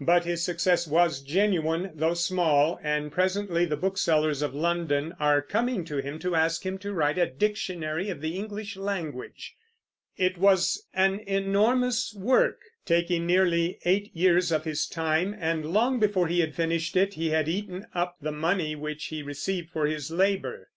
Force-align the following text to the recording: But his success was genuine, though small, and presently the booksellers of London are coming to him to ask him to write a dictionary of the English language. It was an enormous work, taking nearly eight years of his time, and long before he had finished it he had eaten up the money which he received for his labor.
But 0.00 0.24
his 0.24 0.42
success 0.42 0.88
was 0.88 1.20
genuine, 1.22 1.92
though 1.94 2.14
small, 2.14 2.80
and 2.82 3.12
presently 3.12 3.64
the 3.64 3.76
booksellers 3.76 4.42
of 4.42 4.52
London 4.52 5.14
are 5.20 5.40
coming 5.40 5.84
to 5.84 5.98
him 5.98 6.18
to 6.18 6.34
ask 6.34 6.66
him 6.66 6.76
to 6.78 6.92
write 6.92 7.18
a 7.18 7.26
dictionary 7.26 8.10
of 8.10 8.20
the 8.20 8.34
English 8.36 8.76
language. 8.76 9.54
It 10.16 10.38
was 10.38 10.88
an 10.92 11.20
enormous 11.20 12.12
work, 12.18 12.62
taking 12.84 13.26
nearly 13.28 13.78
eight 13.84 14.10
years 14.12 14.50
of 14.50 14.64
his 14.64 14.88
time, 14.88 15.36
and 15.38 15.64
long 15.64 16.00
before 16.00 16.26
he 16.26 16.40
had 16.40 16.56
finished 16.56 16.96
it 16.96 17.14
he 17.14 17.30
had 17.30 17.48
eaten 17.48 17.86
up 17.94 18.16
the 18.20 18.32
money 18.32 18.74
which 18.74 19.04
he 19.04 19.22
received 19.22 19.70
for 19.70 19.86
his 19.86 20.10
labor. 20.10 20.64